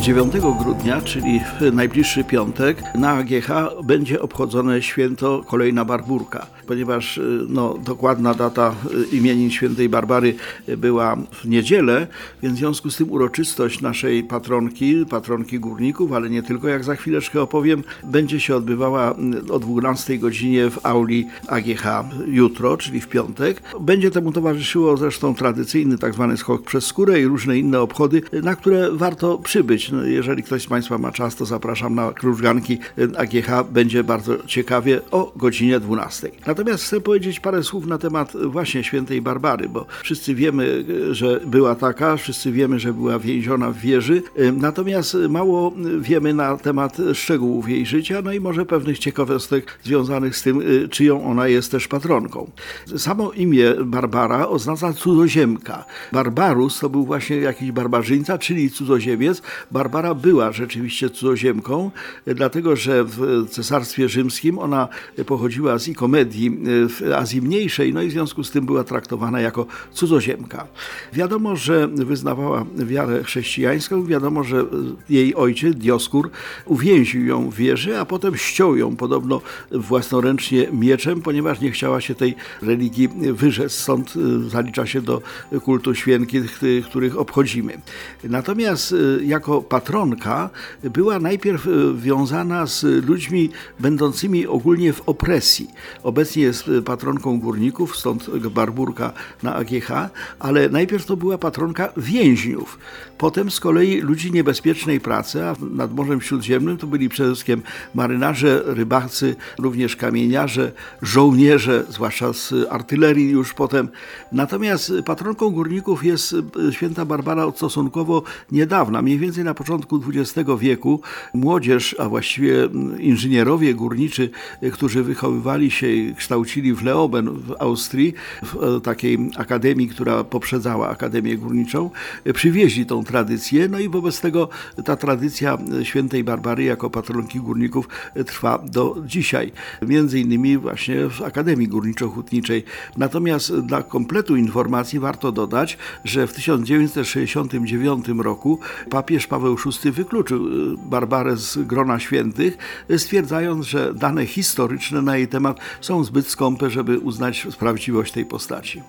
9 0.00 0.32
grudnia, 0.58 1.00
czyli 1.00 1.40
w 1.40 1.72
najbliższy 1.74 2.24
piątek, 2.24 2.82
na 2.94 3.10
AGH 3.10 3.48
będzie 3.84 4.22
obchodzone 4.22 4.82
święto 4.82 5.44
kolejna 5.46 5.84
Barburka, 5.84 6.46
ponieważ 6.66 7.18
y, 7.18 7.40
no, 7.48 7.78
dokładna 7.84 8.34
data 8.34 8.74
y, 9.12 9.16
imienin 9.16 9.50
świętej 9.50 9.88
Barbary 9.88 10.34
była 10.76 11.16
w 11.32 11.44
niedzielę, 11.44 12.06
więc 12.42 12.54
w 12.54 12.58
związku 12.58 12.90
z 12.90 12.96
tym 12.96 13.10
uroczystość 13.10 13.80
naszej 13.80 14.24
patronki, 14.24 15.06
patronki 15.06 15.58
górników, 15.58 16.12
ale 16.12 16.30
nie 16.30 16.42
tylko, 16.42 16.68
jak 16.68 16.84
za 16.84 16.96
chwileczkę 16.96 17.42
opowiem, 17.42 17.82
będzie 18.04 18.40
się 18.40 18.56
odbywała 18.56 19.14
y, 19.48 19.52
o 19.52 19.58
12 19.58 20.18
godzinie 20.18 20.70
w 20.70 20.86
auli 20.86 21.26
AGH 21.48 21.84
jutro, 22.26 22.76
czyli 22.76 23.00
w 23.00 23.08
piątek. 23.08 23.62
Będzie 23.80 24.10
temu 24.10 24.32
towarzyszyło 24.32 24.96
zresztą 24.96 25.34
tradycyjny 25.34 25.98
tak 25.98 26.14
zwany 26.14 26.36
skok 26.36 26.62
przez 26.62 26.86
skórę 26.86 27.20
i 27.20 27.24
różne 27.24 27.58
inne 27.58 27.80
obchody, 27.80 28.22
na 28.42 28.56
które 28.56 28.90
warto 28.92 29.38
przybyć. 29.38 29.89
No, 29.92 30.04
jeżeli 30.04 30.42
ktoś 30.42 30.62
z 30.62 30.66
Państwa 30.66 30.98
ma 30.98 31.12
czas, 31.12 31.36
to 31.36 31.44
zapraszam 31.44 31.94
na 31.94 32.12
krużganki 32.12 32.78
AGH. 33.16 33.70
Będzie 33.72 34.04
bardzo 34.04 34.46
ciekawie 34.46 35.00
o 35.10 35.32
godzinie 35.36 35.80
12. 35.80 36.30
Natomiast 36.46 36.84
chcę 36.84 37.00
powiedzieć 37.00 37.40
parę 37.40 37.62
słów 37.62 37.86
na 37.86 37.98
temat 37.98 38.32
właśnie 38.44 38.84
świętej 38.84 39.22
Barbary, 39.22 39.68
bo 39.68 39.86
wszyscy 40.02 40.34
wiemy, 40.34 40.84
że 41.10 41.40
była 41.46 41.74
taka, 41.74 42.16
wszyscy 42.16 42.52
wiemy, 42.52 42.78
że 42.78 42.92
była 42.92 43.18
więziona 43.18 43.70
w 43.70 43.78
wieży, 43.78 44.22
natomiast 44.52 45.16
mało 45.28 45.72
wiemy 45.98 46.34
na 46.34 46.56
temat 46.56 46.96
szczegółów 47.14 47.68
jej 47.68 47.86
życia, 47.86 48.22
no 48.24 48.32
i 48.32 48.40
może 48.40 48.66
pewnych 48.66 48.98
ciekawostek 48.98 49.78
związanych 49.82 50.36
z 50.36 50.42
tym, 50.42 50.62
czyją 50.90 51.24
ona 51.24 51.48
jest 51.48 51.70
też 51.70 51.88
patronką. 51.88 52.50
Samo 52.96 53.32
imię 53.32 53.74
Barbara 53.84 54.48
oznacza 54.48 54.92
cudzoziemka. 54.92 55.84
Barbarus 56.12 56.78
to 56.80 56.88
był 56.88 57.04
właśnie 57.04 57.36
jakiś 57.36 57.72
barbarzyńca, 57.72 58.38
czyli 58.38 58.70
cudzoziemiec. 58.70 59.42
Barbara 59.80 60.14
była 60.14 60.52
rzeczywiście 60.52 61.10
cudzoziemką, 61.10 61.90
dlatego 62.26 62.76
że 62.76 63.04
w 63.04 63.46
Cesarstwie 63.50 64.08
Rzymskim 64.08 64.58
ona 64.58 64.88
pochodziła 65.26 65.78
z 65.78 65.88
Ikomedii 65.88 66.58
w 66.64 67.12
Azji 67.16 67.42
Mniejszej, 67.42 67.94
no 67.94 68.02
i 68.02 68.08
w 68.08 68.12
związku 68.12 68.44
z 68.44 68.50
tym 68.50 68.66
była 68.66 68.84
traktowana 68.84 69.40
jako 69.40 69.66
cudzoziemka. 69.92 70.66
Wiadomo, 71.12 71.56
że 71.56 71.88
wyznawała 71.88 72.66
wiarę 72.76 73.24
chrześcijańską, 73.24 74.06
wiadomo, 74.06 74.44
że 74.44 74.64
jej 75.08 75.34
ojciec, 75.34 75.76
Dioskur, 75.76 76.30
uwięził 76.66 77.26
ją 77.26 77.50
w 77.50 77.54
wieży, 77.54 77.98
a 77.98 78.04
potem 78.04 78.36
ściął 78.36 78.76
ją 78.76 78.96
podobno 78.96 79.40
własnoręcznie 79.70 80.66
mieczem, 80.72 81.22
ponieważ 81.22 81.60
nie 81.60 81.70
chciała 81.70 82.00
się 82.00 82.14
tej 82.14 82.34
religii 82.62 83.08
wyrzec. 83.32 83.72
Stąd 83.72 84.14
zalicza 84.48 84.86
się 84.86 85.02
do 85.02 85.22
kultu 85.64 85.94
świętych, 85.94 86.60
których 86.84 87.18
obchodzimy. 87.18 87.78
Natomiast 88.24 88.94
jako 89.22 89.62
patronka 89.70 90.50
była 90.82 91.18
najpierw 91.18 91.66
wiązana 91.94 92.66
z 92.66 92.82
ludźmi 93.06 93.50
będącymi 93.78 94.46
ogólnie 94.46 94.92
w 94.92 95.08
opresji. 95.08 95.70
Obecnie 96.02 96.42
jest 96.42 96.70
patronką 96.84 97.40
górników, 97.40 97.96
stąd 97.96 98.30
barburka 98.38 99.12
na 99.42 99.54
AGH, 99.54 99.90
ale 100.38 100.68
najpierw 100.68 101.06
to 101.06 101.16
była 101.16 101.38
patronka 101.38 101.92
więźniów. 101.96 102.78
Potem 103.18 103.50
z 103.50 103.60
kolei 103.60 104.00
ludzi 104.00 104.32
niebezpiecznej 104.32 105.00
pracy, 105.00 105.44
a 105.44 105.54
nad 105.60 105.94
Morzem 105.94 106.20
Śródziemnym 106.20 106.76
to 106.76 106.86
byli 106.86 107.08
przede 107.08 107.28
wszystkim 107.28 107.62
marynarze, 107.94 108.62
rybacy, 108.66 109.36
również 109.58 109.96
kamieniarze, 109.96 110.72
żołnierze, 111.02 111.84
zwłaszcza 111.88 112.32
z 112.32 112.54
artylerii 112.70 113.30
już 113.30 113.54
potem. 113.54 113.88
Natomiast 114.32 114.92
patronką 115.06 115.50
górników 115.50 116.04
jest 116.04 116.36
święta 116.70 117.04
Barbara 117.04 117.52
stosunkowo 117.56 118.22
niedawna, 118.52 119.02
mniej 119.02 119.18
więcej 119.18 119.44
na 119.44 119.54
początku 119.60 120.00
XX 120.08 120.50
wieku. 120.58 121.00
Młodzież, 121.34 121.96
a 121.98 122.08
właściwie 122.08 122.68
inżynierowie 122.98 123.74
górniczy, 123.74 124.30
którzy 124.72 125.02
wychowywali 125.02 125.70
się 125.70 125.88
i 125.88 126.14
kształcili 126.14 126.74
w 126.74 126.82
Leoben 126.82 127.30
w 127.30 127.54
Austrii, 127.58 128.14
w 128.42 128.80
takiej 128.80 129.30
akademii, 129.36 129.88
która 129.88 130.24
poprzedzała 130.24 130.88
Akademię 130.88 131.36
Górniczą, 131.36 131.90
przywieźli 132.34 132.86
tą 132.86 133.04
tradycję, 133.04 133.68
no 133.68 133.78
i 133.78 133.88
wobec 133.88 134.20
tego 134.20 134.48
ta 134.84 134.96
tradycja 134.96 135.58
świętej 135.82 136.24
Barbary 136.24 136.64
jako 136.64 136.90
patronki 136.90 137.40
górników 137.40 137.88
trwa 138.26 138.58
do 138.58 138.96
dzisiaj. 139.06 139.52
Między 139.82 140.20
innymi 140.20 140.58
właśnie 140.58 141.08
w 141.08 141.22
Akademii 141.22 141.68
Górniczo-Hutniczej. 141.68 142.62
Natomiast 142.96 143.56
dla 143.56 143.82
kompletu 143.82 144.36
informacji 144.36 144.98
warto 144.98 145.32
dodać, 145.32 145.78
że 146.04 146.26
w 146.26 146.32
1969 146.32 148.08
roku 148.08 148.58
papież 148.90 149.26
Paweł 149.50 149.72
VI 149.84 149.90
wykluczył 149.90 150.48
Barbarę 150.76 151.36
z 151.36 151.58
grona 151.58 151.98
świętych, 151.98 152.58
stwierdzając, 152.96 153.66
że 153.66 153.94
dane 153.94 154.26
historyczne 154.26 155.02
na 155.02 155.16
jej 155.16 155.28
temat 155.28 155.58
są 155.80 156.04
zbyt 156.04 156.28
skąpe, 156.28 156.70
żeby 156.70 156.98
uznać 156.98 157.46
prawdziwość 157.58 158.12
tej 158.12 158.24
postaci. 158.24 158.82